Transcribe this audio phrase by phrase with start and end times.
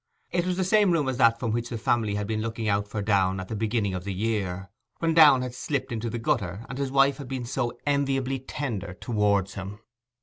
[0.31, 2.87] It was the same room as that from which the family had been looking out
[2.87, 6.65] for Downe at the beginning of the year, when Downe had slipped into the gutter
[6.69, 9.77] and his wife had been so enviably tender towards him.